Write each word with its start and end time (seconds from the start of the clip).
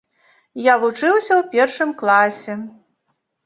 Я 0.71 0.77
вучыўся 0.83 1.33
ў 1.37 1.53
першым 1.53 1.95
класе. 2.03 2.53